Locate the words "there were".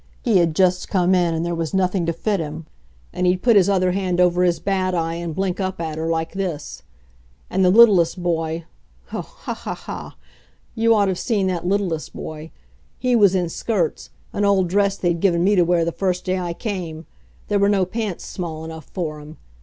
17.47-17.69